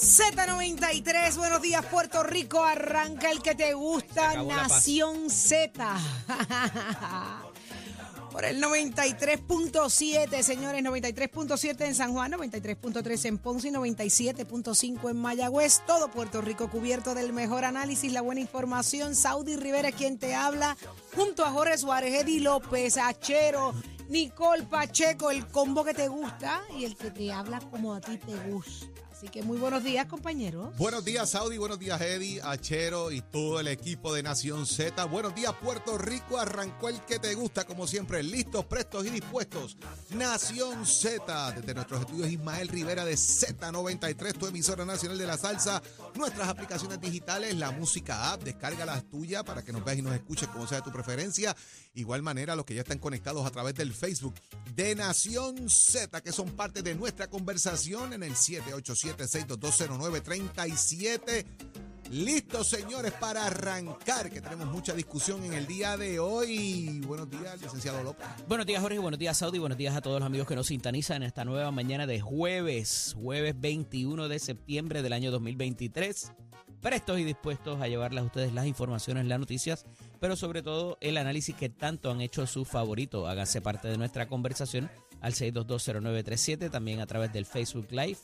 [0.00, 4.42] Z93, buenos días Puerto Rico, arranca el que te gusta.
[4.42, 5.94] Nación Z.
[8.32, 15.82] Por el 93.7, señores, 93.7 en San Juan, 93.3 en Ponce y 97.5 en Mayagüez.
[15.86, 19.14] Todo Puerto Rico cubierto del mejor análisis, la buena información.
[19.14, 20.78] Saudi Rivera es quien te habla,
[21.14, 23.74] junto a Jorge Suárez, Eddie López, Achero,
[24.08, 28.16] Nicole Pacheco, el combo que te gusta y el que te habla como a ti
[28.16, 28.86] te gusta.
[29.20, 30.74] Así que muy buenos días, compañeros.
[30.78, 31.58] Buenos días, Saudi.
[31.58, 35.04] Buenos días, Eddie, Achero y todo el equipo de Nación Z.
[35.04, 36.38] Buenos días, Puerto Rico.
[36.38, 38.22] Arrancó el que te gusta, como siempre.
[38.22, 39.76] Listos, prestos y dispuestos.
[40.08, 41.52] Nación Z.
[41.52, 45.82] Desde nuestros estudios, Ismael Rivera de Z93, tu emisora nacional de la salsa.
[46.14, 48.42] Nuestras aplicaciones digitales, la música app.
[48.42, 51.54] Descarga las tuyas para que nos veas y nos escuches como sea de tu preferencia.
[51.92, 54.34] Igual manera, los que ya están conectados a través del Facebook
[54.74, 58.34] de Nación Z, que son parte de nuestra conversación en el
[59.16, 61.46] 787-6220937.
[62.10, 67.00] Listos, señores, para arrancar, que tenemos mucha discusión en el día de hoy.
[67.06, 68.26] Buenos días, licenciado López.
[68.48, 68.98] Buenos días, Jorge.
[68.98, 69.60] Buenos días, Saudi.
[69.60, 73.14] Buenos días a todos los amigos que nos sintonizan en esta nueva mañana de jueves,
[73.16, 76.32] jueves 21 de septiembre del año 2023.
[76.80, 79.86] Prestos y dispuestos a llevarles a ustedes las informaciones, las noticias,
[80.18, 83.28] pero sobre todo el análisis que tanto han hecho sus favoritos.
[83.28, 84.90] Háganse parte de nuestra conversación
[85.20, 88.18] al 6220937, también a través del Facebook Live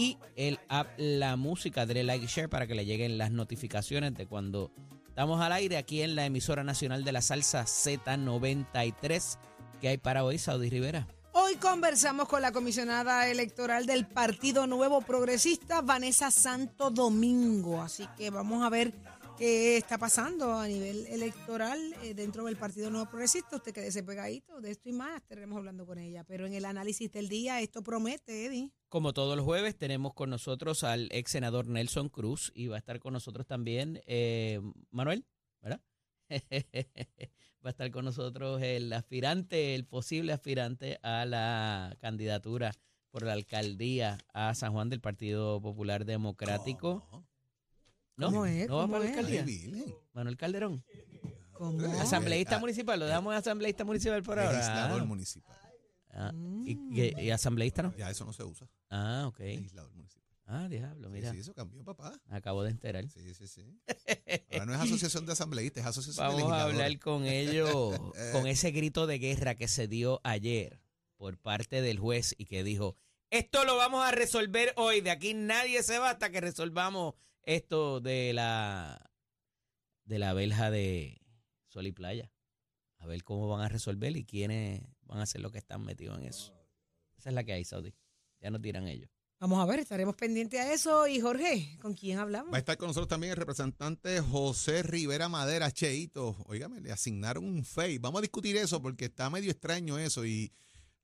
[0.00, 1.84] y el app La Música.
[1.84, 4.72] Dele like y share para que le lleguen las notificaciones de cuando
[5.08, 9.38] estamos al aire aquí en la emisora nacional de la salsa Z93.
[9.78, 11.06] ¿Qué hay para hoy, Saudi Rivera?
[11.32, 17.82] Hoy conversamos con la comisionada electoral del Partido Nuevo Progresista, Vanessa Santo Domingo.
[17.82, 18.94] Así que vamos a ver
[19.36, 23.56] qué está pasando a nivel electoral eh, dentro del Partido Nuevo Progresista.
[23.56, 26.24] Usted quédese pegadito de esto y más, estaremos hablando con ella.
[26.24, 28.72] Pero en el análisis del día, esto promete, Eddie.
[28.90, 32.78] Como todos los jueves, tenemos con nosotros al ex senador Nelson Cruz y va a
[32.80, 35.24] estar con nosotros también eh, Manuel,
[35.62, 35.80] ¿verdad?
[37.64, 42.72] va a estar con nosotros el aspirante, el posible aspirante a la candidatura
[43.12, 47.24] por la alcaldía a San Juan del Partido Popular Democrático.
[48.16, 48.26] ¿No?
[48.26, 48.68] ¿Cómo es?
[48.68, 49.16] ¿No va ¿Cómo para la es?
[49.18, 49.84] alcaldía?
[50.14, 50.84] Manuel Calderón.
[51.52, 51.80] ¿Cómo?
[52.00, 52.58] Asambleísta ah.
[52.58, 54.52] municipal, lo dejamos asambleísta municipal por ahora.
[54.52, 55.56] Legislador Ah, municipal.
[56.12, 56.32] Ah,
[56.64, 57.94] y, y- y asambleísta no?
[57.96, 58.68] Ya eso no se usa.
[58.90, 59.38] Ah, ok.
[59.40, 60.20] Legislador municipal.
[60.46, 61.30] Ah, diablo, mira.
[61.32, 62.20] Sí, eso cambió, papá.
[62.28, 63.08] Acabo de enterar.
[63.08, 63.80] Sí, sí, sí.
[64.50, 66.74] Ahora no es asociación de asambleístas, es asociación de Vamos a legisladores.
[66.80, 70.80] hablar con ellos, con ese grito de guerra que se dio ayer
[71.16, 72.96] por parte del juez y que dijo,
[73.30, 78.00] esto lo vamos a resolver hoy, de aquí nadie se va hasta que resolvamos esto
[78.00, 79.08] de la
[80.04, 81.20] de la verja de
[81.68, 82.32] Sol y Playa.
[82.98, 86.18] A ver cómo van a resolver y quiénes van a ser los que están metidos
[86.18, 86.54] en eso.
[87.18, 87.92] Esa es la que hay, Saudi.
[88.40, 89.10] Ya nos dirán ellos.
[89.40, 91.06] Vamos a ver, estaremos pendientes a eso.
[91.08, 92.52] Y Jorge, ¿con quién hablamos?
[92.52, 96.36] Va a estar con nosotros también el representante José Rivera Madera, Cheito.
[96.46, 97.98] Óigame, le asignaron un FEI.
[97.98, 100.52] Vamos a discutir eso porque está medio extraño eso y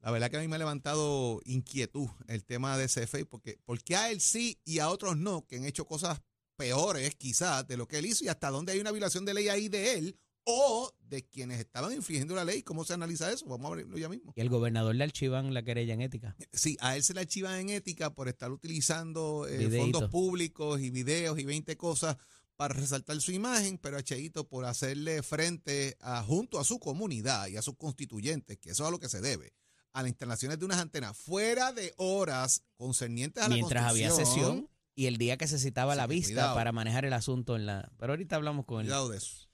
[0.01, 3.59] la verdad que a mí me ha levantado inquietud el tema de ese FEI porque,
[3.65, 6.21] porque a él sí y a otros no, que han hecho cosas
[6.57, 9.49] peores quizás de lo que él hizo y hasta dónde hay una violación de ley
[9.49, 12.63] ahí de él o de quienes estaban infringiendo la ley.
[12.63, 13.47] ¿Cómo se analiza eso?
[13.47, 14.33] Vamos a verlo ya mismo.
[14.37, 16.37] Y el gobernador le archivan la querella en ética.
[16.53, 20.91] Sí, a él se le archivan en ética por estar utilizando eh, fondos públicos y
[20.91, 22.17] videos y 20 cosas
[22.55, 27.49] para resaltar su imagen, pero a Cheito por hacerle frente a, junto a su comunidad
[27.49, 29.53] y a sus constituyentes, que eso es a lo que se debe,
[29.93, 34.71] a las instalaciones de unas antenas fuera de horas concernientes a la Mientras había sesión
[34.95, 36.55] y el día que se citaba Sí, la vista cuidado.
[36.55, 37.93] para manejar el asunto en la...
[37.99, 38.87] Pero ahorita hablamos con él.
[38.87, 39.46] Cuidado de eso.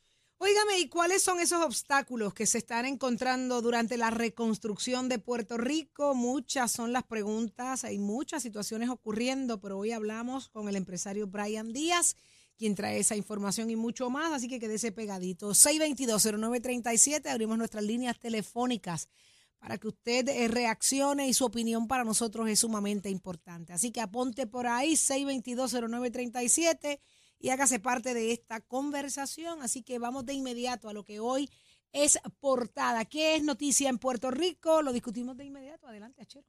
[0.44, 5.56] Óigame, ¿y cuáles son esos obstáculos que se están encontrando durante la reconstrucción de Puerto
[5.56, 6.16] Rico?
[6.16, 11.72] Muchas son las preguntas, hay muchas situaciones ocurriendo, pero hoy hablamos con el empresario Brian
[11.72, 12.16] Díaz,
[12.58, 15.50] quien trae esa información y mucho más, así que quédese pegadito.
[15.50, 19.08] 622-0937, abrimos nuestras líneas telefónicas
[19.60, 23.74] para que usted eh, reaccione y su opinión para nosotros es sumamente importante.
[23.74, 26.98] Así que aponte por ahí, 622-0937
[27.42, 29.60] y hágase parte de esta conversación.
[29.60, 31.50] Así que vamos de inmediato a lo que hoy
[31.92, 33.04] es portada.
[33.04, 34.80] ¿Qué es noticia en Puerto Rico?
[34.80, 35.88] Lo discutimos de inmediato.
[35.88, 36.46] Adelante, Achero.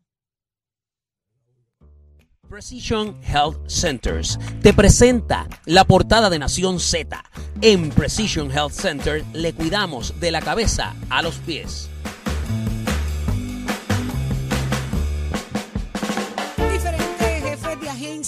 [2.47, 7.23] Precision Health Centers te presenta la portada de Nación Z.
[7.61, 11.89] En Precision Health Center le cuidamos de la cabeza a los pies.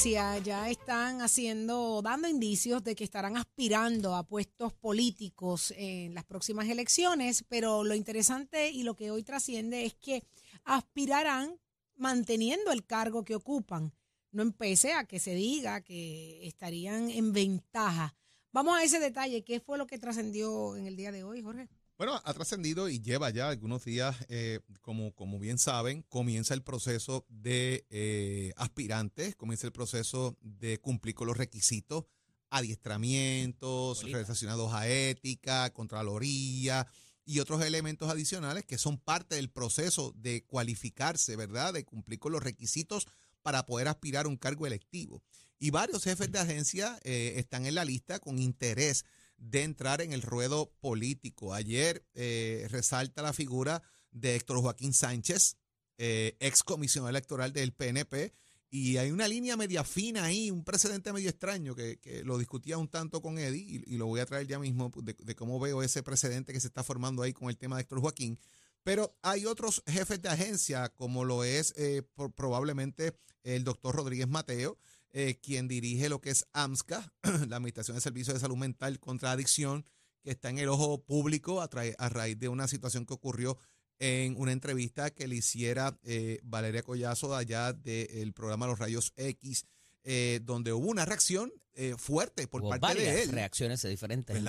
[0.05, 6.69] Ya están haciendo, dando indicios de que estarán aspirando a puestos políticos en las próximas
[6.69, 10.21] elecciones, pero lo interesante y lo que hoy trasciende es que
[10.63, 11.59] aspirarán
[11.95, 13.93] manteniendo el cargo que ocupan.
[14.31, 18.13] no empecé a que se diga que estarían en ventaja.
[18.51, 19.43] Vamos a ese detalle.
[19.43, 21.67] ¿Qué fue lo que trascendió en el día de hoy, Jorge?
[21.97, 26.61] Bueno, ha trascendido y lleva ya algunos días, eh, como, como bien saben, comienza el
[26.61, 32.03] proceso de eh, aspirantes, comienza el proceso de cumplir con los requisitos,
[32.49, 36.85] adiestramientos relacionados a ética, contraloría
[37.23, 41.73] y otros elementos adicionales que son parte del proceso de cualificarse, ¿verdad?
[41.73, 43.07] De cumplir con los requisitos
[43.41, 45.23] para poder aspirar a un cargo electivo.
[45.59, 49.05] Y varios jefes de agencia eh, están en la lista con interés
[49.37, 51.53] de entrar en el ruedo político.
[51.53, 55.57] Ayer eh, resalta la figura de Héctor Joaquín Sánchez,
[55.97, 58.33] eh, ex comisionado electoral del PNP,
[58.69, 62.89] y hay una línea media fina ahí, un precedente medio extraño que, lo discutía un
[62.89, 66.03] tanto con Eddie y, lo voy a traer ya mismo de, de, cómo veo ese
[66.03, 68.37] precedente que se está formando ahí con el tema de Héctor Joaquín.
[68.85, 72.03] Pero hay otros jefes de agencia, como lo es eh,
[72.35, 74.77] probablemente el doctor Rodríguez Mateo,
[75.17, 77.13] eh, quien dirige lo que es AMSCA,
[77.47, 79.85] la Administración de Servicios de Salud Mental contra Adicción,
[80.21, 83.57] que está en el ojo público a, a raíz de una situación que ocurrió
[83.97, 89.65] en una entrevista que le hiciera eh, Valeria Collazo allá del programa Los Rayos X,
[90.03, 91.49] eh, donde hubo una reacción
[91.97, 93.31] fuerte por parte de él.
[93.31, 94.41] reacciones diferentes.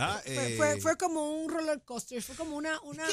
[0.56, 3.04] Fue, fue, como un roller coaster, fue como una, una,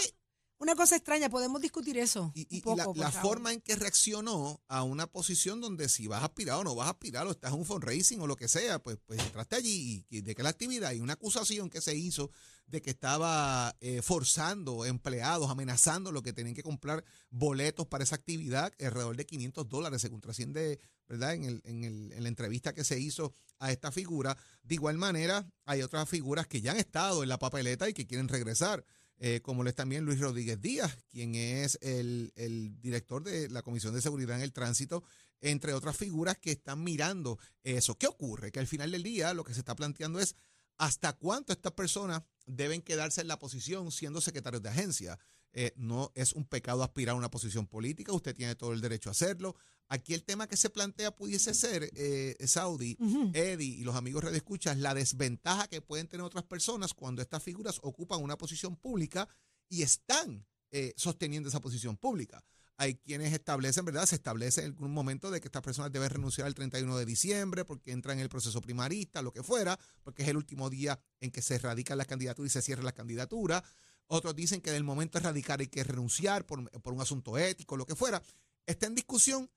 [0.59, 2.31] una cosa extraña, podemos discutir eso.
[2.35, 2.63] Y,
[2.95, 6.75] la, forma en que reaccionó a una posición donde si vas a aspirar o no
[6.75, 9.57] vas a aspirar, o estás en un fundraising o lo que sea, pues, pues entraste
[9.57, 12.31] allí y, de que la actividad y una acusación que se hizo
[12.67, 18.15] de que estaba eh, forzando empleados, amenazando lo que tenían que comprar boletos para esa
[18.15, 21.33] actividad, alrededor de 500 dólares, según trasciende, ¿verdad?
[21.33, 24.37] En, el, en, el, en la entrevista que se hizo a esta figura.
[24.63, 28.07] De igual manera, hay otras figuras que ya han estado en la papeleta y que
[28.07, 28.85] quieren regresar.
[29.25, 32.33] Eh, como lo es también Luis Rodríguez Díaz, quien es el,
[32.81, 35.01] director de la Comisión de Seguridad en el Tránsito,
[35.39, 37.97] entre otras figuras que están mirando eso.
[37.97, 38.51] ¿Qué ocurre?
[38.51, 40.35] Que al final del día lo que se está planteando es
[40.77, 45.17] hasta cuánto estas personas deben quedarse en la posición siendo secretarios de agencia.
[45.55, 49.09] Eh, no es un pecado aspirar a una posición política, usted tiene todo el derecho
[49.09, 49.55] a hacerlo.
[49.87, 52.97] Aquí el tema que se plantea pudiese ser, eh, Saudi,
[53.33, 57.43] Eddie y los amigos Red Escuchas, la desventaja que pueden tener otras personas cuando estas
[57.43, 59.27] figuras ocupan una posición pública
[59.69, 62.43] y están eh, sosteniendo esa posición pública.
[62.77, 64.07] Hay quienes establecen, ¿verdad?
[64.07, 67.63] Se establece en algún momento de que estas personas deben renunciar el 31 de diciembre
[67.63, 71.29] porque entran en el proceso primarista, lo que fuera, porque es el último día en
[71.29, 73.63] que se radican las candidaturas y se cierra la candidatura.
[74.07, 77.85] Otros dicen que del momento de radicar hay que renunciar por, un asunto ético, lo
[77.85, 78.21] que fuera.
[78.65, 79.49] Está en discusión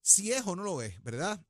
[0.00, 1.44] si es o no lo es, ¿verdad?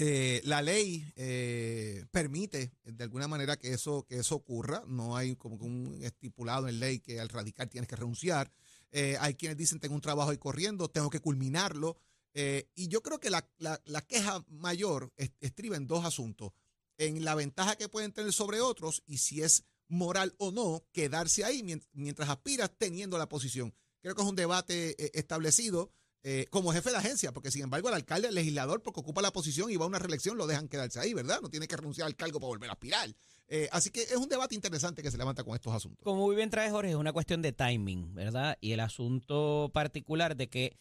[0.00, 4.84] Eh, la ley eh, permite de alguna manera que eso, que eso ocurra.
[4.86, 8.52] No hay como un estipulado en ley que al radicar tienes que renunciar.
[8.90, 11.96] Eh, hay quienes dicen tengo un trabajo ahí corriendo, tengo que culminarlo.
[12.34, 16.52] y yo creo que la, la queja mayor estriba en dos asuntos.
[16.96, 21.44] En la ventaja que pueden tener sobre otros y si es moral o no quedarse
[21.44, 23.74] ahí mientras aspiras teniendo la posición.
[24.00, 25.90] Creo que es un debate eh, establecido
[26.24, 29.32] eh, como jefe de agencia, porque sin embargo el alcalde, el legislador, porque ocupa la
[29.32, 31.40] posición y va a una reelección, lo dejan quedarse ahí, ¿verdad?
[31.40, 33.14] No tiene que renunciar al cargo para volver a aspirar.
[33.46, 36.04] Eh, así que es un debate interesante que se levanta con estos asuntos.
[36.04, 38.58] Como muy bien trae Jorge, es una cuestión de timing, ¿verdad?
[38.60, 40.76] Y el asunto particular de que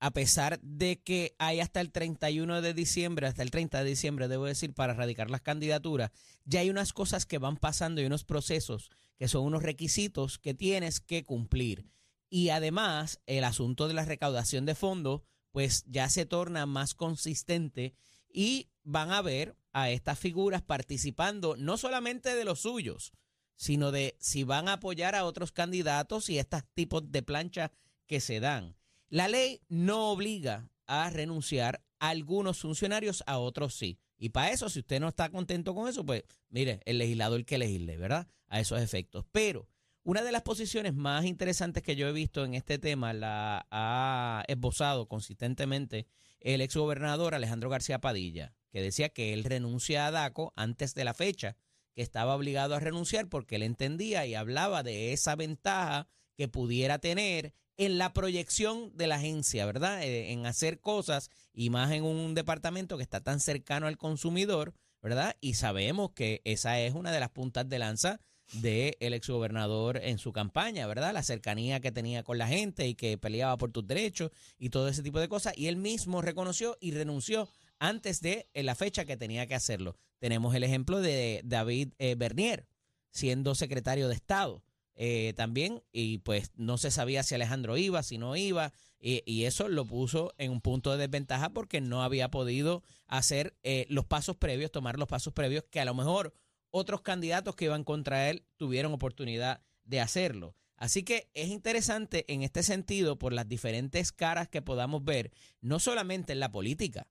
[0.00, 4.28] a pesar de que hay hasta el 31 de diciembre, hasta el 30 de diciembre,
[4.28, 6.10] debo decir, para radicar las candidaturas,
[6.46, 10.54] ya hay unas cosas que van pasando y unos procesos que son unos requisitos que
[10.54, 11.84] tienes que cumplir.
[12.30, 15.20] Y además, el asunto de la recaudación de fondos,
[15.52, 17.94] pues ya se torna más consistente
[18.32, 23.12] y van a ver a estas figuras participando no solamente de los suyos,
[23.56, 27.70] sino de si van a apoyar a otros candidatos y estos tipos de planchas
[28.06, 28.79] que se dan.
[29.10, 33.98] La ley no obliga a renunciar a algunos funcionarios, a otros sí.
[34.16, 37.58] Y para eso, si usted no está contento con eso, pues mire, el legislador que
[37.58, 38.28] legisle, ¿verdad?
[38.46, 39.24] A esos efectos.
[39.32, 39.68] Pero
[40.04, 44.44] una de las posiciones más interesantes que yo he visto en este tema la ha
[44.46, 46.06] esbozado consistentemente
[46.38, 51.14] el exgobernador Alejandro García Padilla, que decía que él renuncia a DACO antes de la
[51.14, 51.56] fecha,
[51.94, 57.00] que estaba obligado a renunciar porque él entendía y hablaba de esa ventaja que pudiera
[57.00, 60.02] tener en la proyección de la agencia, ¿verdad?
[60.02, 64.74] Eh, en hacer cosas y más en un departamento que está tan cercano al consumidor,
[65.00, 65.34] ¿verdad?
[65.40, 68.20] Y sabemos que esa es una de las puntas de lanza
[68.52, 71.14] del ex exgobernador en su campaña, ¿verdad?
[71.14, 74.86] La cercanía que tenía con la gente y que peleaba por tus derechos y todo
[74.88, 75.54] ese tipo de cosas.
[75.56, 79.96] Y él mismo reconoció y renunció antes de la fecha que tenía que hacerlo.
[80.18, 82.66] Tenemos el ejemplo de David eh, Bernier,
[83.10, 84.62] siendo secretario de Estado
[84.94, 89.68] eh, también y pues no se sabía si Alejandro iba, si no iba y, eso
[89.68, 94.36] lo puso en un punto de desventaja porque no había podido hacer eh, los pasos
[94.36, 96.34] previos, tomar los pasos previos que a lo mejor
[96.70, 100.54] otros candidatos que iban contra él tuvieron oportunidad de hacerlo.
[100.76, 105.78] Así que es interesante en este sentido por las diferentes caras que podamos ver, no
[105.78, 107.06] solamente en la política,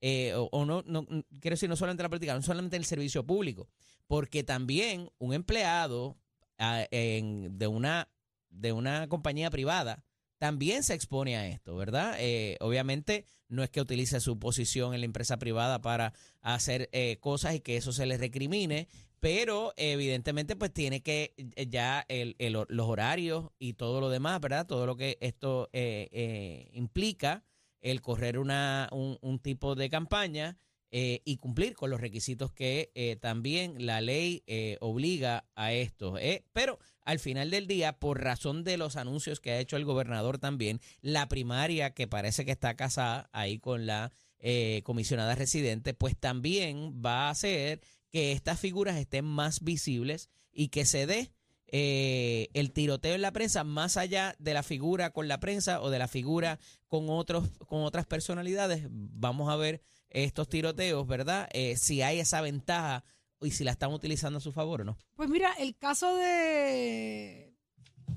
[0.00, 2.82] eh, o, o no, no, quiero decir no solamente en la política, no solamente en
[2.82, 3.68] el servicio público,
[4.06, 6.18] porque también un empleado
[6.58, 8.08] en- de, una,
[8.50, 10.04] de una compañía privada
[10.38, 12.16] también se expone a esto, ¿verdad?
[12.18, 17.18] Eh, obviamente no es que utilice su posición en la empresa privada para hacer eh,
[17.20, 18.88] cosas y que eso se le recrimine,
[19.20, 24.40] pero evidentemente pues tiene que eh, ya el- el- los horarios y todo lo demás,
[24.40, 24.66] ¿verdad?
[24.66, 27.44] Todo lo que esto eh, eh, implica,
[27.80, 30.56] el correr una, un, un tipo de campaña
[30.92, 36.18] eh, y cumplir con los requisitos que eh, también la ley eh, obliga a esto.
[36.18, 36.44] eh.
[36.52, 40.38] Pero al final del día, por razón de los anuncios que ha hecho el gobernador
[40.38, 46.16] también, la primaria que parece que está casada ahí con la eh, comisionada residente, pues
[46.16, 47.80] también va a hacer
[48.10, 51.32] que estas figuras estén más visibles y que se dé
[51.74, 55.88] eh, el tiroteo en la prensa más allá de la figura con la prensa o
[55.88, 59.80] de la figura con otros con otras personalidades vamos a ver
[60.12, 63.04] estos tiroteos verdad Eh, si hay esa ventaja
[63.40, 67.52] y si la están utilizando a su favor o no Pues mira, el caso de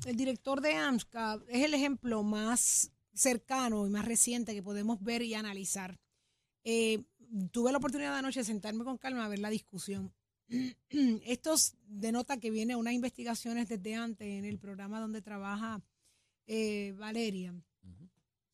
[0.06, 5.22] el director de AMSCA es el ejemplo más cercano y más reciente que podemos ver
[5.22, 6.00] y analizar.
[6.64, 7.04] Eh,
[7.52, 10.14] tuve la oportunidad de anoche de sentarme con calma a ver la discusión.
[10.90, 11.56] Esto
[11.88, 15.82] denota que viene unas investigaciones desde antes en el programa donde trabaja
[16.46, 17.54] eh, Valeria.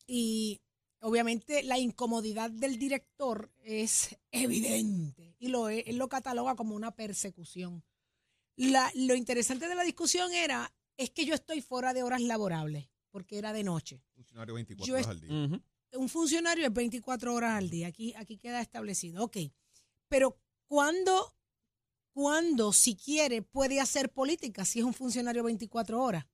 [0.06, 0.60] Y
[1.02, 7.84] obviamente la incomodidad del director es evidente y lo, él lo cataloga como una persecución.
[8.56, 12.88] La- lo interesante de la discusión era, es que yo estoy fuera de horas laborables,
[13.10, 14.02] porque era de noche.
[14.14, 15.60] Funcionario 24 Yo horas al día.
[15.94, 19.36] Un funcionario es 24 horas al día, aquí, aquí queda establecido, ok.
[20.08, 21.34] Pero ¿cuándo,
[22.14, 26.26] cuándo, si quiere, puede hacer política si es un funcionario 24 horas?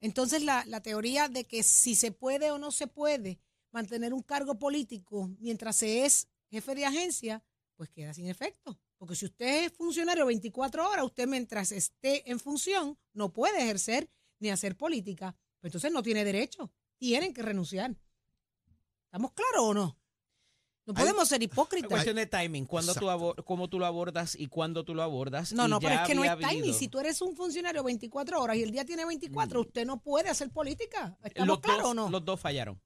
[0.00, 3.38] Entonces la, la teoría de que si se puede o no se puede
[3.76, 7.42] mantener un cargo político mientras se es jefe de agencia,
[7.76, 8.78] pues queda sin efecto.
[8.96, 14.08] Porque si usted es funcionario 24 horas, usted mientras esté en función no puede ejercer
[14.40, 15.36] ni hacer política.
[15.60, 16.72] Pues entonces no tiene derecho.
[16.98, 17.94] Tienen que renunciar.
[19.04, 19.98] ¿Estamos claros o no?
[20.86, 21.90] No Hay- podemos ser Es hipócritas.
[21.90, 25.52] cuestión de timing cuando tú abor- cómo tú lo abordas y cuándo tú lo abordas
[25.52, 26.46] No, no, pero es que no es timing.
[26.62, 30.00] habido- Si tú eres un funcionario 24 horas y el día tiene 24, usted no
[30.00, 31.18] puede hacer política.
[31.22, 32.08] ¿Estamos los claros dos, o no?
[32.08, 32.80] los dos fallaron.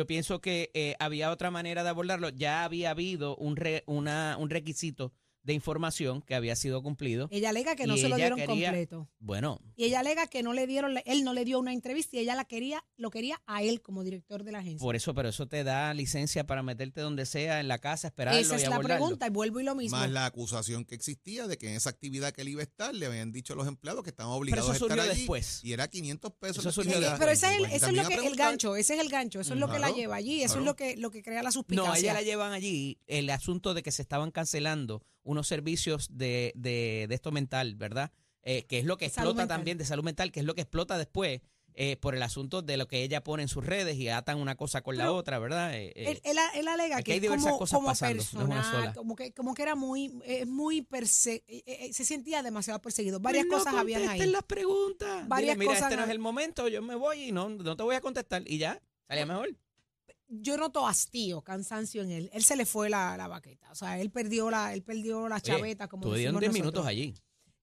[0.00, 2.30] Yo pienso que eh, había otra manera de abordarlo.
[2.30, 7.28] Ya había habido un, re- una, un requisito de información que había sido cumplido.
[7.30, 9.08] Ella alega que no se lo dieron quería- completo.
[9.18, 12.20] Bueno, Y ella alega que no le dieron, él no le dio una entrevista y
[12.20, 14.84] ella la quería, lo quería a él como director de la agencia.
[14.84, 18.38] por eso, pero eso te da licencia para meterte donde sea, en la casa, esperarlo
[18.40, 19.04] Esa y es la abordarlo.
[19.06, 19.96] pregunta y vuelvo y lo mismo.
[19.96, 22.94] Más la acusación que existía de que en esa actividad que él iba a estar,
[22.94, 25.20] le habían dicho a los empleados que estaban obligados eso a estar surgió allí.
[25.20, 25.60] después.
[25.64, 26.58] Y era 500 pesos.
[26.58, 29.08] Eso surgió pero ese es el, eso es lo que el gancho, ese es el
[29.08, 30.60] gancho, eso es lo que la lleva allí, eso claro.
[30.60, 31.92] es lo que lo que crea la No, suspicacia.
[31.92, 36.52] a ella la llevan allí el asunto de que se estaban cancelando unos servicios de,
[36.56, 38.10] de, de esto mental, ¿verdad?
[38.42, 39.56] Eh, que es lo que salud explota mental.
[39.58, 41.40] también de salud mental, que es lo que explota después
[41.74, 44.56] eh, por el asunto de lo que ella pone en sus redes y atan una
[44.56, 45.72] cosa con la otra, ¿verdad?
[45.74, 48.32] Eh, eh, Él, él, él alega que hay diversas como, cosas como pasando, no es
[48.34, 48.92] una persona, sola.
[48.94, 50.08] como que como que era muy
[50.46, 51.44] muy perse
[51.92, 53.20] se sentía demasiado perseguido.
[53.20, 54.26] Varias Pues no cosas habían ahí.
[54.26, 55.28] las preguntas.
[55.28, 57.76] Varias Dile, mira, cosas este no es el momento, yo me voy y no, no
[57.76, 58.42] te voy a contestar.
[58.46, 59.50] Y ya, salía mejor.
[60.32, 62.30] Yo noto hastío, cansancio en él.
[62.32, 65.40] Él se le fue la, la baqueta, o sea, él perdió la él perdió la
[65.40, 66.84] chaveta como Tú dieron decimos 10 nosotros.
[66.84, 67.14] minutos allí.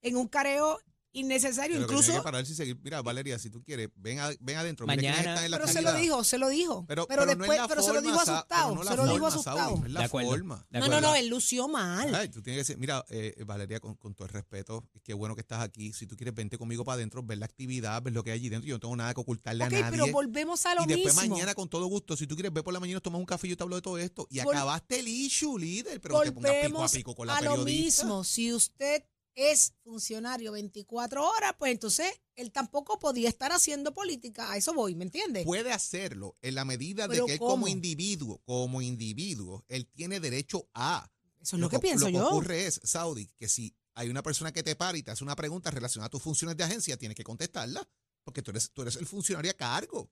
[0.01, 0.77] en un careo
[1.17, 2.77] innecesario, Pero incluso que pararse y seguir.
[2.83, 4.85] Mira, Valeria, si tú quieres, ven, a- ven adentro.
[4.87, 6.85] mira quiénes Mañana- están en la pero se lo dijo, se lo dijo.
[6.87, 9.27] Pero, Pero, pero no es después, pero se lo dijo asustado, no se lo dijo
[9.27, 9.81] asustado.
[9.85, 10.29] Es la De acuerdo.
[10.31, 10.65] forma.
[10.69, 12.13] De No, no, no, él lució mal.
[12.15, 15.35] Ay, tú tienes que decir, mira, eh, Valeria, con, con todo el respeto, qué bueno
[15.35, 15.93] que estás aquí.
[15.93, 18.49] Si tú quieres, vente conmigo para adentro, ver la actividad, ver lo que hay allí
[18.49, 18.67] dentro.
[18.67, 19.91] Yo no tengo nada que ocultarle ok, a nadie.
[19.91, 21.35] pero volvemos a lo y después mismo.
[21.35, 23.47] mañana, con todo gusto, si tú quieres ver por la mañana, nos tomamos un café
[23.47, 24.27] y yo te hablo de todo esto.
[24.29, 27.27] Y Vol- acabaste el issue, líder, pero no te pongas pico a Volvemos pico con
[27.27, 28.03] la a lo periodista.
[28.03, 28.23] mismo.
[28.23, 29.03] Si usted
[29.37, 34.51] es funcionario 24 horas, pues entonces él tampoco podía estar haciendo política.
[34.51, 35.45] A eso voy, ¿me entiendes?
[35.45, 37.51] Puede hacerlo en la medida de ¿Pero que él cómo?
[37.51, 41.07] como individuo, como individuo, él tiene derecho a.
[41.39, 42.19] Eso es lo, que, pienso lo yo.
[42.19, 45.23] que ocurre es, Saudi, que si hay una persona que te para y te hace
[45.23, 47.87] una pregunta relacionada a tus funciones de agencia, tienes que contestarla,
[48.23, 50.09] porque tú eres, tú eres el funcionario a cargo.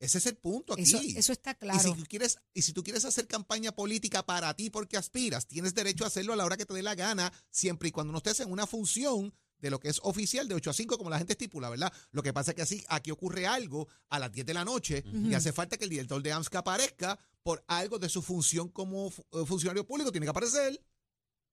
[0.00, 0.82] Ese es el punto aquí.
[0.82, 1.80] Eso, eso está Y claro.
[1.80, 5.74] si, tú quieres, y si tú quieres hacer campaña política para ti porque aspiras, tienes
[5.74, 8.18] derecho a hacerlo a la hora que te dé la gana, siempre y cuando no
[8.18, 11.16] estés en una función de lo que es oficial de 8 a 5 como la
[11.16, 11.90] gente estipula, ¿verdad?
[12.10, 15.02] Lo que pasa es que así aquí ocurre algo a las 10 de la noche
[15.10, 19.08] y hace falta que el director de AMSCA aparezca por algo de su función como
[19.08, 20.84] eh, funcionario público, tiene que aparecer.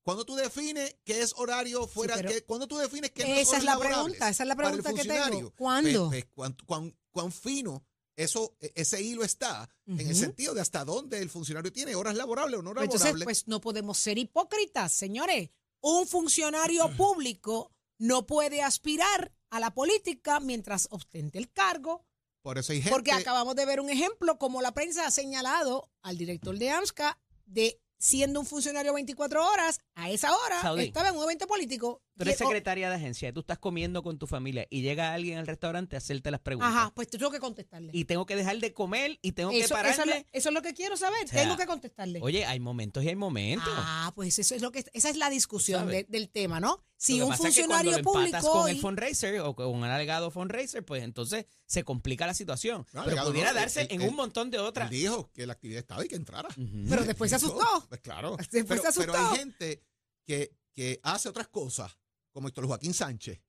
[0.04, 3.64] Cuando tú defines qué es horario fuera, que, cuando tú defines qué no Esa es
[3.64, 5.52] la pregunta, esa es la pregunta que tengo.
[5.52, 6.10] ¿Cuándo?
[6.10, 10.62] pues, pues, cuán, cuán- cuán fino eso, e- ese hilo está en el sentido de
[10.62, 13.06] hasta dónde el funcionario tiene horas laborables o no Pues laborables.
[13.06, 15.50] entonces, pues no podemos ser hipócritas, señores.
[15.82, 22.06] Un funcionario público no puede aspirar a la política mientras ostente el cargo,
[22.42, 22.92] Por eso hay gente.
[22.92, 27.20] porque acabamos de ver un ejemplo, como la prensa ha señalado al director de AMSCA,
[27.46, 30.86] de siendo un funcionario 24 horas, a esa hora Saudi.
[30.86, 32.02] estaba en un evento político.
[32.18, 35.40] Tú eres secretaria de agencia y tú estás comiendo con tu familia y llega alguien
[35.40, 36.72] al restaurante a hacerte las preguntas.
[36.72, 37.90] Ajá, pues tengo que contestarle.
[37.96, 40.14] Y tengo que dejar de comer y tengo que Eso, eso es pararme.
[40.20, 41.28] lo, eso es lo que quiero saber.
[41.28, 42.20] sea, tengo que contestarle.
[42.22, 43.74] Oye, hay momentos y hay momentos.
[43.76, 46.84] Ah, pues eso es lo que esa es la discusión del tema, ¿no?
[46.98, 49.66] Si Lo que un pasa es que funcionario cuando público con el fundraiser o con
[49.68, 52.82] un alegado fundraiser, pues entonces se complica la situación.
[52.82, 54.90] No, Pero alegado pudiera no, darse él- en él- un montón de Él otras.
[54.92, 56.50] dijo que la actividad estaba y que entrara.
[56.88, 57.66] Pero después se asustó.
[57.90, 58.38] Pues claro.
[58.38, 59.12] Después pero, se asustó.
[59.14, 59.82] pero hay gente
[60.28, 61.98] que, que hace otras cosas,
[62.32, 63.42] como Héctor Joaquín Sánchez,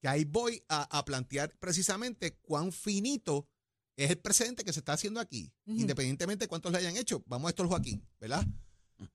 [0.00, 3.48] que ahí voy a, a plantear precisamente cuán finito
[3.96, 7.22] es el presente que se está haciendo aquí, independientemente de cuántos le hayan hecho.
[7.26, 8.46] Vamos a Héctor Joaquín, ¿verdad?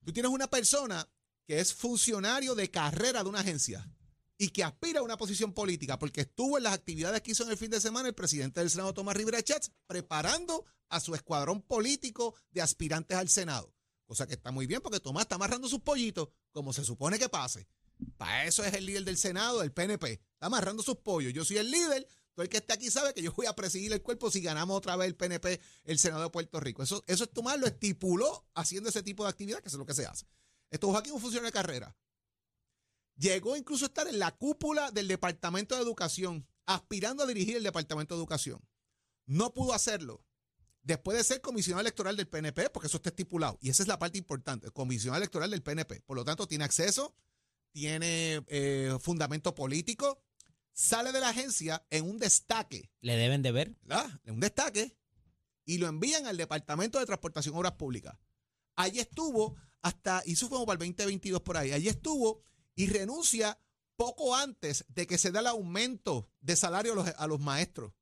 [0.03, 1.07] Tú tienes una persona
[1.45, 3.89] que es funcionario de carrera de una agencia
[4.37, 7.51] y que aspira a una posición política porque estuvo en las actividades que hizo en
[7.51, 11.61] el fin de semana el presidente del Senado, Tomás Rivera Chats, preparando a su escuadrón
[11.61, 13.73] político de aspirantes al Senado.
[14.05, 17.29] Cosa que está muy bien porque Tomás está amarrando sus pollitos como se supone que
[17.29, 17.67] pase.
[18.17, 20.13] Para eso es el líder del Senado, del PNP.
[20.13, 21.33] Está amarrando sus pollos.
[21.33, 22.07] Yo soy el líder.
[22.33, 24.77] Todo el que está aquí sabe que yo voy a presidir el cuerpo si ganamos
[24.77, 26.83] otra vez el PNP, el Senado de Puerto Rico.
[26.83, 29.93] Eso, eso es Tomás lo estipuló haciendo ese tipo de actividad, que es lo que
[29.93, 30.25] se hace.
[30.69, 31.95] Esto Joaquín un funcionario de carrera.
[33.17, 37.63] Llegó incluso a estar en la cúpula del Departamento de Educación, aspirando a dirigir el
[37.63, 38.61] Departamento de Educación.
[39.25, 40.23] No pudo hacerlo.
[40.81, 43.99] Después de ser comisionado electoral del PNP, porque eso está estipulado, y esa es la
[43.99, 46.01] parte importante, comisionado electoral del PNP.
[46.01, 47.13] Por lo tanto, tiene acceso,
[47.71, 50.21] tiene eh, fundamento político,
[50.73, 53.75] sale de la agencia en un destaque, Le deben de ver.
[53.81, 54.21] ¿verdad?
[54.23, 54.97] En un destaque,
[55.65, 58.17] y lo envían al Departamento de Transportación y Obras Públicas.
[58.75, 62.43] Allí estuvo hasta, hizo como para el 2022 por ahí, allí estuvo
[62.75, 63.59] y renuncia
[63.95, 67.93] poco antes de que se dé el aumento de salario a los, a los maestros.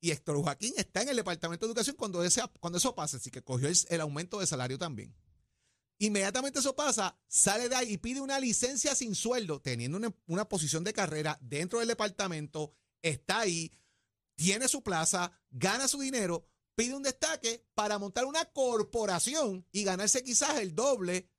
[0.00, 3.30] Y Héctor Joaquín está en el Departamento de Educación cuando, ese, cuando eso pasa, así
[3.30, 5.14] que cogió el, el aumento de salario también.
[5.98, 10.48] Inmediatamente eso pasa, sale de ahí y pide una licencia sin sueldo, teniendo una, una
[10.48, 13.70] posición de carrera dentro del departamento, está ahí,
[14.34, 20.22] tiene su plaza, gana su dinero, pide un destaque para montar una corporación y ganarse
[20.24, 21.30] quizás el doble,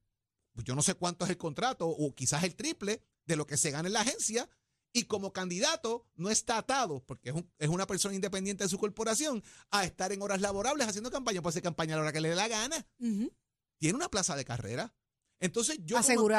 [0.64, 3.72] yo no sé cuánto es el contrato, o quizás el triple de lo que se
[3.72, 4.50] gana en la agencia,
[4.94, 8.78] y como candidato no está atado, porque es, un- es una persona independiente de su
[8.78, 12.22] corporación, a estar en horas laborables haciendo campaña, puede hacer campaña a la hora que
[12.22, 12.88] le dé la gana.
[13.78, 14.94] Tiene una plaza de carrera.
[15.40, 16.30] Entonces yo como,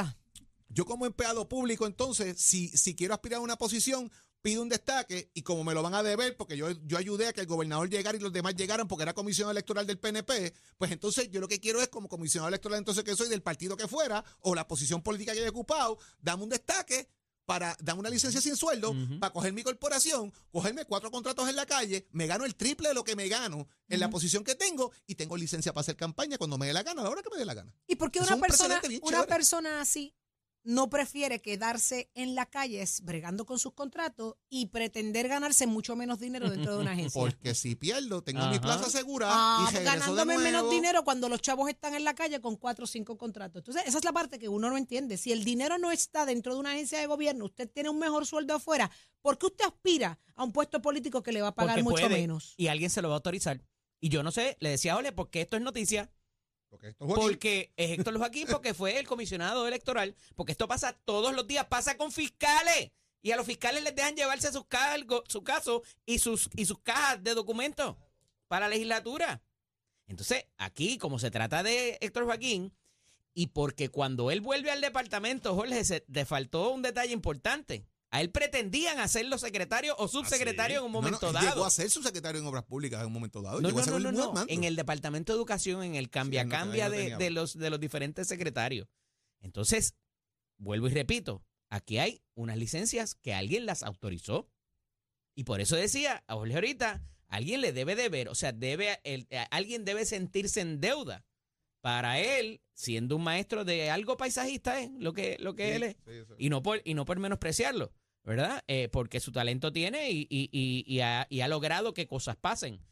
[0.68, 4.10] yo como empleado público, entonces, si, si quiero aspirar a una posición,
[4.46, 7.32] pido un destaque y como me lo van a deber, porque yo, yo ayudé a
[7.32, 10.92] que el gobernador llegara y los demás llegaran porque era comisionado electoral del PNP, pues
[10.92, 13.88] entonces yo lo que quiero es como comisionado electoral entonces que soy del partido que
[13.88, 17.08] fuera o la posición política que haya ocupado, dame un destaque
[17.46, 21.64] para darme una licencia sin sueldo, para coger mi corporación, cogerme cuatro contratos en la
[21.64, 24.92] calle, me gano el triple de lo que me gano en la posición que tengo
[25.06, 27.30] y tengo licencia para hacer campaña cuando me dé la gana, a la hora que
[27.30, 27.72] me dé la gana.
[27.86, 30.14] ¿Y por qué Eso una un persona, una persona así
[30.66, 36.18] no prefiere quedarse en la calle bregando con sus contratos y pretender ganarse mucho menos
[36.18, 37.20] dinero dentro de una agencia?
[37.20, 41.40] Porque si pierdo, tengo mi plaza segura Ah, y de ganándome menos dinero cuando los
[41.40, 43.60] chavos están en la calle con cuatro o cinco contratos.
[43.60, 45.16] Entonces, esa es la parte que uno no entiende.
[45.16, 48.26] Si el dinero no está dentro de una agencia de gobierno, usted tiene un mejor
[48.26, 48.90] sueldo afuera,
[49.22, 52.06] ¿por qué usted aspira a un puesto político que le va a pagar Porque mucho
[52.08, 52.54] puede, menos?
[52.56, 53.62] Y alguien se lo va a autorizar.
[54.00, 56.10] Y yo no sé, le decía, ole, porque esto es noticia.
[56.76, 57.14] Porque es Joaquín.
[57.14, 61.66] Porque es Héctor Joaquín, porque fue el comisionado electoral, porque esto pasa todos los días,
[61.66, 62.90] pasa con fiscales.
[63.22, 66.78] Y a los fiscales les dejan llevarse sus cargos, su caso y sus, y sus
[66.80, 67.96] cajas de documentos
[68.46, 69.42] para la legislatura.
[70.06, 72.72] Entonces, aquí, como se trata de Héctor Joaquín,
[73.34, 77.84] y porque cuando él vuelve al departamento, Jorge, se, le faltó un detalle importante.
[78.16, 81.48] A él pretendían hacerlo secretario o subsecretario en un No, no, momento él dado.
[81.50, 83.60] Llegó a ser su secretario en Obras Públicas en un momento dado.
[83.60, 84.44] No, llegó no, a ser no, no, no.
[84.48, 87.58] En el Departamento de Educación, en el cambia él no- cambia él no de, los,
[87.58, 88.88] de los diferentes secretarios.
[89.40, 89.94] Entonces,
[90.58, 94.48] vuelvo y repito, aquí hay unas licencias que alguien las autorizó.
[95.34, 98.98] Y por eso decía a Jorge ahorita, alguien le debe de ver, o sea, debe,
[99.04, 101.26] el- eh, alguien debe sentirse en deuda
[101.82, 105.96] para él, siendo un maestro de algo paisajista, es lo que, lo que él es.
[106.06, 106.12] Sí.
[106.38, 107.92] Y no por, y no por menospreciarlo,
[108.26, 108.62] ¿verdad?
[108.66, 112.82] Eh, porque su talento tiene y, ha, y ha logrado que cosas pasen.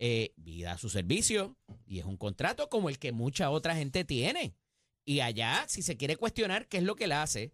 [0.00, 4.04] Eh, vida a su servicio y es un contrato como el que mucha otra gente
[4.04, 4.56] tiene.
[5.04, 7.52] Y allá, si se quiere cuestionar qué es lo que él hace,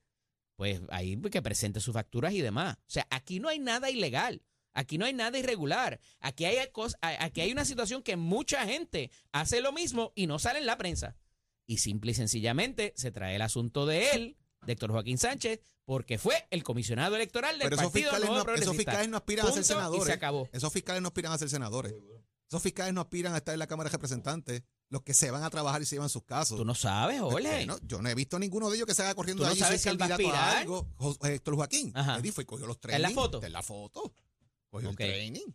[0.56, 2.76] pues ahí que presente sus facturas y demás.
[2.78, 4.42] O sea, aquí no hay nada ilegal.
[4.72, 6.00] Aquí no hay nada irregular.
[6.20, 6.58] Aquí hay,
[7.00, 10.78] aquí hay una situación que mucha gente hace lo mismo y no sale en la
[10.78, 11.16] prensa.
[11.66, 16.18] Y simple y sencillamente se trae el asunto de él, de Héctor Joaquín Sánchez, porque
[16.18, 19.46] fue el comisionado electoral del Pero esos Partido fiscales, Nuevo no, esos fiscales no aspiran
[19.46, 20.04] a ser senadores.
[20.06, 20.48] se acabó.
[20.52, 21.94] Esos fiscales no aspiran a ser senadores.
[22.48, 24.62] Esos fiscales no aspiran a estar en la Cámara de Representantes.
[24.88, 26.58] Los que se van a trabajar y se llevan sus casos.
[26.58, 27.64] Tú no sabes, Jorge.
[27.64, 29.60] No, yo no he visto ninguno de ellos que se haga corriendo ¿Tú no allí
[29.60, 30.88] sabes si él va a algo.
[31.22, 31.92] Héctor Joaquín.
[31.94, 32.16] Ajá.
[32.16, 33.14] Él fue y cogió los ¿Está en la training.
[33.22, 33.42] foto?
[33.44, 34.14] En la foto.
[34.68, 35.00] Cogió Ok.
[35.00, 35.46] el training.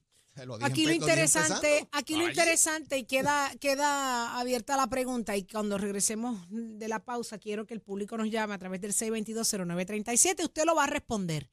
[0.44, 5.78] Lo Aquí lo interesante, aquí lo interesante y queda, queda abierta la pregunta y cuando
[5.78, 10.66] regresemos de la pausa quiero que el público nos llame a través del 6220937, usted
[10.66, 11.50] lo va a responder.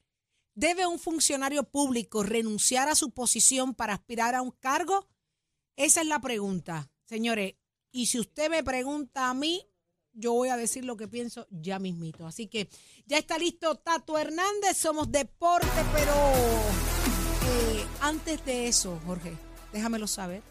[0.53, 5.07] ¿Debe un funcionario público renunciar a su posición para aspirar a un cargo?
[5.77, 7.55] Esa es la pregunta, señores.
[7.91, 9.65] Y si usted me pregunta a mí,
[10.11, 12.27] yo voy a decir lo que pienso ya mismito.
[12.27, 12.67] Así que
[13.05, 16.82] ya está listo Tato Hernández, somos deporte, pero
[18.01, 19.37] antes de eso, Jorge,
[19.71, 20.41] déjamelo saber.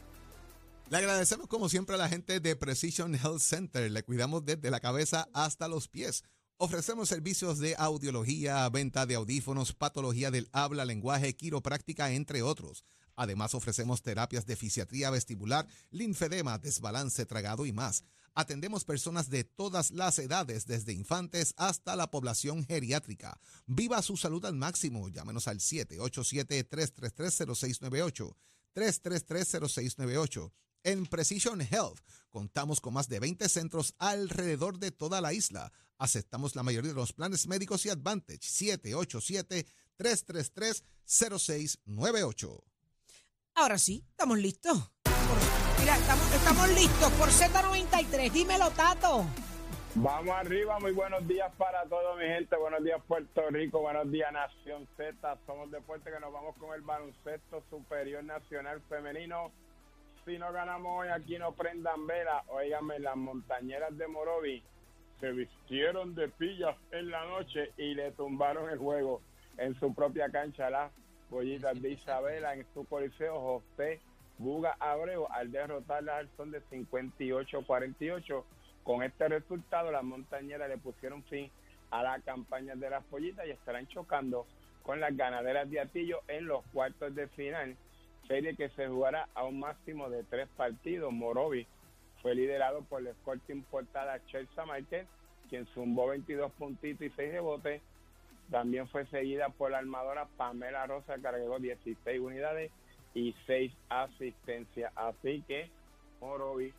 [0.91, 3.91] Le agradecemos como siempre a la gente de Precision Health Center.
[3.91, 6.23] Le cuidamos desde la cabeza hasta los pies.
[6.59, 12.85] Ofrecemos servicios de audiología, venta de audífonos, patología del habla, lenguaje, quiropráctica, entre otros.
[13.17, 18.05] Además, ofrecemos terapias de fisiatría vestibular, linfedema, desbalance tragado y más.
[18.35, 23.39] Atendemos personas de todas las edades, desde infantes hasta la población geriátrica.
[23.67, 25.11] Viva su salud al máximo.
[25.11, 28.35] Llámenos al 787-333-0698.
[28.75, 30.51] 333-0698.
[30.85, 35.73] En Precision Health contamos con más de 20 centros alrededor de toda la isla.
[35.99, 38.41] Aceptamos la mayoría de los planes médicos y Advantage.
[39.99, 42.65] 787-333-0698.
[43.55, 44.91] Ahora sí, estamos listos.
[45.79, 48.31] Mira, estamos, estamos listos por Z93.
[48.31, 49.25] Dímelo, Tato.
[49.95, 52.57] Vamos arriba, muy buenos días para todos, mi gente.
[52.57, 53.81] Buenos días, Puerto Rico.
[53.81, 55.39] Buenos días, Nación Z.
[55.47, 59.53] Somos deporte que nos vamos con el baloncesto superior nacional femenino.
[60.25, 62.43] Si no ganamos hoy, aquí no prendan vela.
[62.49, 64.63] Óigame, las montañeras de Morovi
[65.21, 69.21] se vistieron de pillas en la noche y le tumbaron el juego
[69.59, 70.71] en su propia cancha.
[70.71, 70.91] Las
[71.29, 74.01] pollitas de Isabela en su coliseo, José
[74.43, 78.45] Buga Abreu, al derrotarlas al son de 58-48.
[78.83, 81.49] Con este resultado, las montañeras le pusieron fin
[81.93, 84.45] a la campaña de las pollitas y estarán chocando
[84.83, 87.77] con las ganaderas de Atillo en los cuartos de final,
[88.27, 91.13] serie que se jugará a un máximo de tres partidos.
[91.13, 91.65] Morovi
[92.21, 95.07] fue liderado por el Sporting Portada Chelsea Marquez,
[95.51, 97.81] quien zumbó 22 puntitos y 6 rebotes.
[98.51, 102.73] También fue seguida por la armadora Pamela Rosa, que agregó 16 unidades
[103.15, 104.93] y 6 asistencias.
[104.97, 105.71] Así que
[106.21, 106.73] Morovi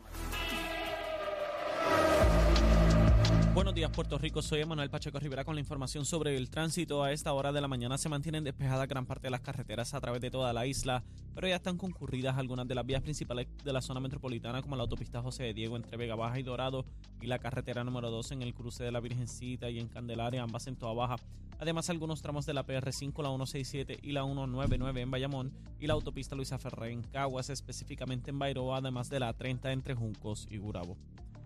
[3.54, 4.42] Buenos días, Puerto Rico.
[4.42, 7.04] Soy Emanuel Pacheco Rivera con la información sobre el tránsito.
[7.04, 10.02] A esta hora de la mañana se mantienen despejadas gran parte de las carreteras a
[10.02, 11.04] través de toda la isla,
[11.36, 14.82] pero ya están concurridas algunas de las vías principales de la zona metropolitana, como la
[14.82, 16.84] autopista José de Diego entre Vega Baja y Dorado
[17.22, 20.66] y la carretera número 2 en el cruce de la Virgencita y en Candelaria, ambas
[20.66, 21.18] en Toa Baja.
[21.60, 25.94] Además, algunos tramos de la PR5, la 167 y la 199 en Bayamón y la
[25.94, 30.58] autopista Luisa Ferré en Caguas, específicamente en Bairoa, además de la 30 entre Juncos y
[30.58, 30.98] Gurabo.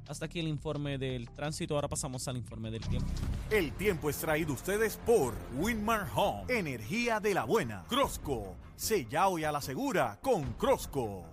[0.08, 1.76] Hasta aquí el informe del tránsito.
[1.76, 3.10] Ahora pasamos al informe del tiempo.
[3.52, 7.84] El tiempo es traído ustedes por Winmar Home, energía de la buena.
[7.90, 11.26] Crosco, sella hoy a la segura con Crosco.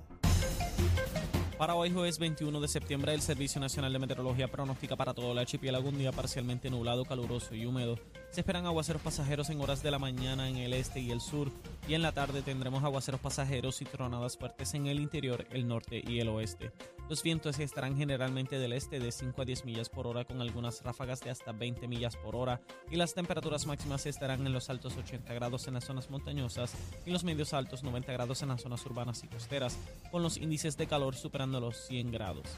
[1.56, 5.38] Para hoy jueves 21 de septiembre el Servicio Nacional de Meteorología pronostica para todo el
[5.38, 7.96] archipiélago un día parcialmente nublado, caluroso y húmedo.
[8.34, 11.52] Se esperan aguaceros pasajeros en horas de la mañana en el este y el sur,
[11.86, 16.02] y en la tarde tendremos aguaceros pasajeros y tronadas fuertes en el interior, el norte
[16.04, 16.72] y el oeste.
[17.08, 20.82] Los vientos estarán generalmente del este de 5 a 10 millas por hora con algunas
[20.82, 24.96] ráfagas de hasta 20 millas por hora y las temperaturas máximas estarán en los altos
[24.96, 26.74] 80 grados en las zonas montañosas
[27.06, 29.78] y los medios altos 90 grados en las zonas urbanas y costeras,
[30.10, 32.48] con los índices de calor superando los 100 grados.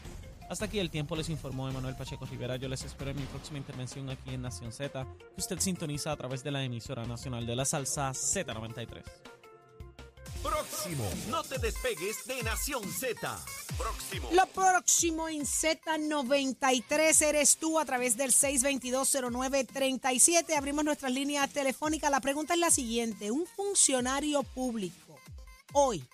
[0.49, 2.55] Hasta aquí el tiempo les informó Emanuel Pacheco Rivera.
[2.57, 5.05] Yo les espero en mi próxima intervención aquí en Nación Z,
[5.35, 9.03] que usted sintoniza a través de la emisora nacional de la salsa Z93.
[10.43, 11.09] Próximo.
[11.29, 13.37] No te despegues de Nación Z.
[13.77, 14.29] Próximo.
[14.33, 20.57] Lo próximo en Z93 eres tú a través del 6220937.
[20.57, 22.13] Abrimos nuestras líneas telefónicas.
[22.13, 23.33] La pregunta es la siguiente.
[23.33, 25.19] Un funcionario público
[25.73, 26.05] hoy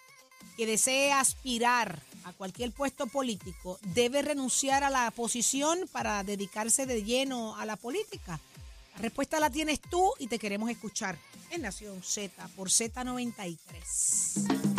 [0.57, 7.05] que desee aspirar a cualquier puesto político debe renunciar a la posición para dedicarse de
[7.05, 8.41] lleno a la política.
[8.95, 11.19] La respuesta la tienes tú y te queremos escuchar
[11.51, 14.72] en Nación Z por Z93.